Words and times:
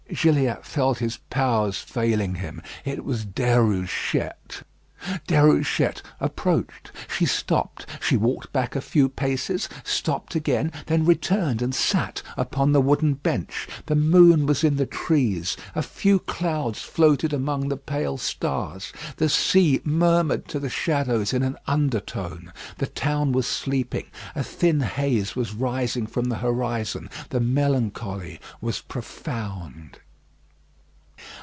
Gilliatt 0.13 0.65
felt 0.65 0.97
his 0.97 1.19
powers 1.29 1.77
failing 1.77 2.35
him: 2.35 2.61
it 2.83 3.05
was 3.05 3.25
Déruchette. 3.25 4.63
Déruchette 5.27 6.03
approached. 6.19 6.91
She 7.07 7.25
stopped. 7.25 7.87
She 8.01 8.17
walked 8.17 8.53
back 8.53 8.75
a 8.75 8.81
few 8.81 9.09
paces, 9.09 9.67
stopped 9.83 10.35
again, 10.35 10.71
then 10.85 11.05
returned 11.05 11.63
and 11.63 11.73
sat 11.73 12.21
upon 12.37 12.71
the 12.71 12.81
wooden 12.81 13.15
bench. 13.15 13.67
The 13.87 13.95
moon 13.95 14.45
was 14.45 14.63
in 14.63 14.75
the 14.75 14.85
trees, 14.85 15.57
a 15.73 15.81
few 15.81 16.19
clouds 16.19 16.83
floated 16.83 17.33
among 17.33 17.69
the 17.69 17.77
pale 17.77 18.17
stars; 18.19 18.93
the 19.17 19.29
sea 19.29 19.81
murmured 19.83 20.47
to 20.49 20.59
the 20.59 20.69
shadows 20.69 21.33
in 21.33 21.41
an 21.41 21.57
undertone, 21.65 22.53
the 22.77 22.85
town 22.85 23.31
was 23.31 23.47
sleeping, 23.47 24.05
a 24.35 24.43
thin 24.43 24.81
haze 24.81 25.35
was 25.35 25.53
rising 25.55 26.05
from 26.05 26.25
the 26.25 26.37
horizon, 26.37 27.09
the 27.29 27.39
melancholy 27.39 28.39
was 28.59 28.81
profound. 28.81 29.97